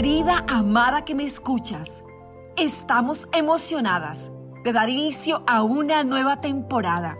[0.00, 2.04] Querida amada que me escuchas,
[2.56, 4.30] estamos emocionadas
[4.64, 7.18] de dar inicio a una nueva temporada.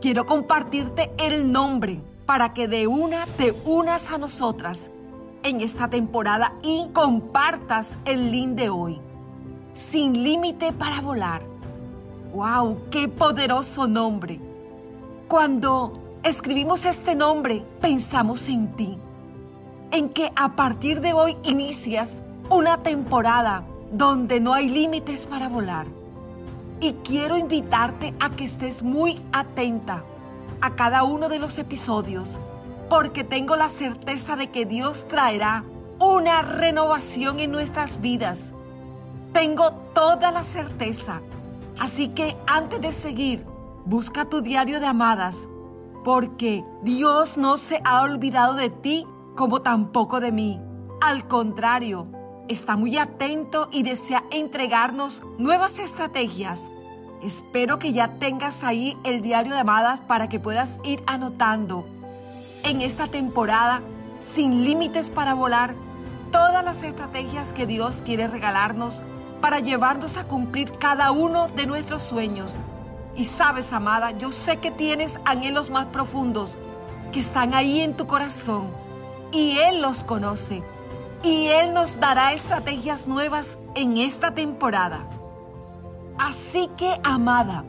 [0.00, 4.90] Quiero compartirte el nombre para que de una te unas a nosotras
[5.44, 9.00] en esta temporada y compartas el link de hoy.
[9.72, 11.42] Sin límite para volar.
[12.34, 12.90] ¡Wow!
[12.90, 14.40] ¡Qué poderoso nombre!
[15.28, 15.92] Cuando
[16.24, 18.98] escribimos este nombre, pensamos en ti.
[19.90, 25.86] En que a partir de hoy inicias una temporada donde no hay límites para volar.
[26.80, 30.04] Y quiero invitarte a que estés muy atenta
[30.60, 32.38] a cada uno de los episodios
[32.88, 35.64] porque tengo la certeza de que Dios traerá
[35.98, 38.52] una renovación en nuestras vidas.
[39.32, 41.20] Tengo toda la certeza.
[41.78, 43.44] Así que antes de seguir,
[43.84, 45.48] busca tu diario de amadas,
[46.04, 50.60] porque Dios no se ha olvidado de ti como tampoco de mí.
[51.00, 52.06] Al contrario,
[52.48, 56.70] está muy atento y desea entregarnos nuevas estrategias.
[57.22, 61.86] Espero que ya tengas ahí el diario de amadas para que puedas ir anotando
[62.62, 63.80] en esta temporada,
[64.20, 65.74] sin límites para volar,
[66.30, 69.02] todas las estrategias que Dios quiere regalarnos
[69.40, 72.58] para llevarnos a cumplir cada uno de nuestros sueños.
[73.16, 76.58] Y sabes, amada, yo sé que tienes anhelos más profundos
[77.12, 78.83] que están ahí en tu corazón
[79.34, 80.62] y Él los conoce.
[81.22, 85.00] Y Él nos dará estrategias nuevas en esta temporada.
[86.18, 87.64] Así que, amada,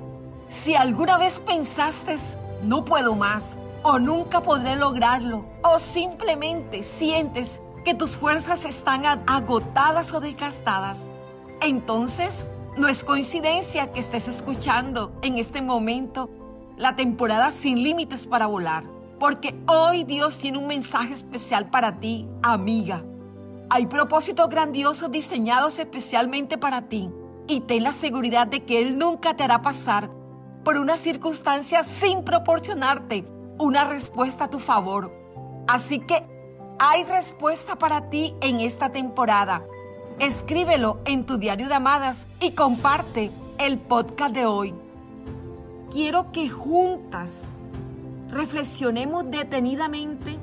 [0.50, 2.18] si alguna vez pensaste,
[2.62, 10.14] no puedo más, o nunca podré lograrlo, o simplemente sientes que tus fuerzas están agotadas
[10.14, 11.00] o desgastadas,
[11.62, 12.46] entonces
[12.78, 16.30] no es coincidencia que estés escuchando en este momento
[16.78, 18.84] la temporada sin límites para volar,
[19.20, 23.04] porque hoy Dios tiene un mensaje especial para ti, amiga.
[23.70, 27.10] Hay propósitos grandiosos diseñados especialmente para ti
[27.48, 30.10] y ten la seguridad de que Él nunca te hará pasar
[30.64, 33.26] por una circunstancia sin proporcionarte
[33.58, 35.12] una respuesta a tu favor.
[35.68, 36.24] Así que
[36.80, 39.64] hay respuesta para ti en esta temporada.
[40.20, 44.74] Escríbelo en tu diario de amadas y comparte el podcast de hoy.
[45.92, 47.44] Quiero que juntas
[48.30, 50.38] reflexionemos detenidamente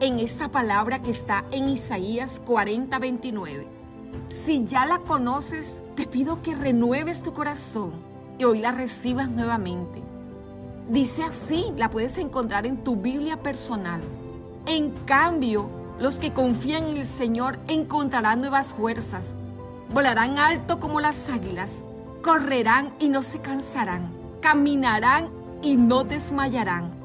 [0.00, 3.66] en esta palabra que está en Isaías 40:29.
[4.28, 7.92] Si ya la conoces, te pido que renueves tu corazón
[8.38, 10.02] y hoy la recibas nuevamente.
[10.88, 14.02] Dice así, la puedes encontrar en tu Biblia personal.
[14.66, 19.36] En cambio, los que confían en el Señor encontrarán nuevas fuerzas.
[19.92, 21.82] Volarán alto como las águilas,
[22.22, 25.30] correrán y no se cansarán, caminarán
[25.62, 27.01] y no desmayarán.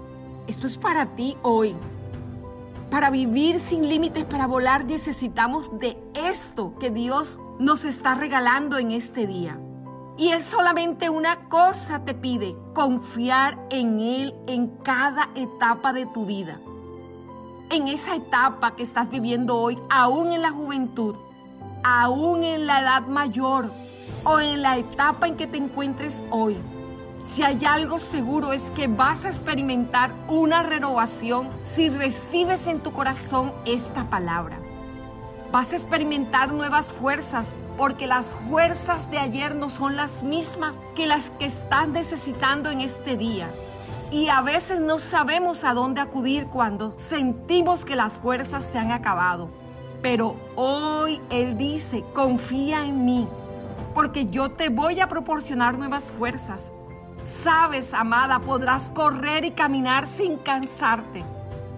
[0.48, 1.76] Esto es para ti hoy.
[2.90, 8.92] Para vivir sin límites, para volar, necesitamos de esto que Dios nos está regalando en
[8.92, 9.60] este día.
[10.18, 16.26] Y Él solamente una cosa te pide, confiar en Él en cada etapa de tu
[16.26, 16.60] vida.
[17.70, 21.14] En esa etapa que estás viviendo hoy, aún en la juventud,
[21.84, 23.70] aún en la edad mayor
[24.24, 26.58] o en la etapa en que te encuentres hoy.
[27.20, 32.92] Si hay algo seguro es que vas a experimentar una renovación si recibes en tu
[32.94, 34.60] corazón esta palabra.
[35.52, 41.08] Vas a experimentar nuevas fuerzas porque las fuerzas de ayer no son las mismas que
[41.08, 43.50] las que estás necesitando en este día.
[44.12, 48.92] Y a veces no sabemos a dónde acudir cuando sentimos que las fuerzas se han
[48.92, 49.50] acabado.
[50.04, 53.28] Pero hoy Él dice, confía en mí,
[53.96, 56.72] porque yo te voy a proporcionar nuevas fuerzas.
[57.28, 61.26] Sabes, amada, podrás correr y caminar sin cansarte.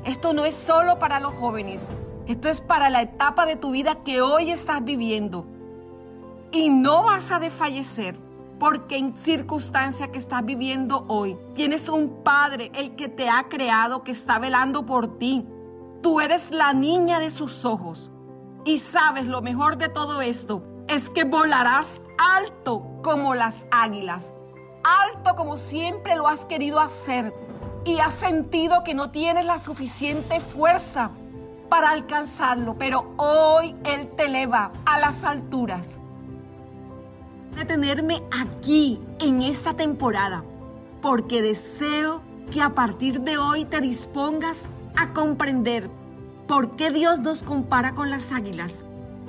[0.05, 1.87] Esto no es solo para los jóvenes,
[2.27, 5.47] esto es para la etapa de tu vida que hoy estás viviendo
[6.51, 8.15] y no vas a desfallecer
[8.59, 14.03] porque en circunstancia que estás viviendo hoy, tienes un Padre, el que te ha creado,
[14.03, 15.47] que está velando por ti.
[16.03, 18.11] Tú eres la niña de sus ojos.
[18.65, 24.31] Y sabes, lo mejor de todo esto es que volarás alto como las águilas.
[25.35, 27.33] Como siempre lo has querido hacer.
[27.85, 31.11] Y has sentido que no tienes la suficiente fuerza
[31.69, 32.77] para alcanzarlo.
[32.77, 35.99] Pero hoy Él te eleva a las alturas
[37.65, 40.43] tenerme aquí en esta temporada,
[41.01, 42.21] porque deseo
[42.51, 45.89] que a partir de hoy te dispongas a comprender
[46.47, 48.83] por qué Dios nos compara con las águilas.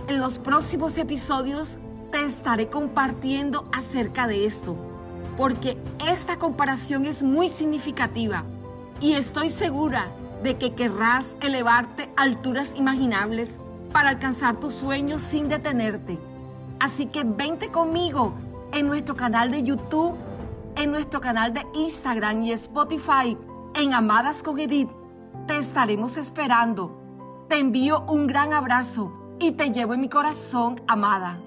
[0.09, 1.79] En los próximos episodios
[2.11, 4.77] te estaré compartiendo acerca de esto,
[5.41, 8.45] porque esta comparación es muy significativa
[9.01, 10.09] y estoy segura
[10.43, 13.59] de que querrás elevarte a alturas imaginables
[13.91, 16.19] para alcanzar tus sueños sin detenerte.
[16.79, 18.35] Así que vente conmigo
[18.75, 20.15] en nuestro canal de YouTube,
[20.77, 23.39] en nuestro canal de Instagram y Spotify,
[23.77, 24.91] en Amadas con Edith.
[25.47, 27.47] Te estaremos esperando.
[27.49, 31.39] Te envío un gran abrazo y te llevo en mi corazón, amada.